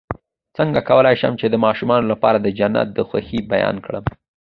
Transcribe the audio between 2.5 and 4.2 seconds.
جنت د خوښۍ بیان کړم